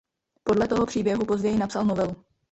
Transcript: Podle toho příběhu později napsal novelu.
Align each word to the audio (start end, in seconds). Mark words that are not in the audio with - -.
Podle 0.43 0.67
toho 0.67 0.85
příběhu 0.85 1.25
později 1.25 1.57
napsal 1.57 1.85
novelu. 1.85 2.25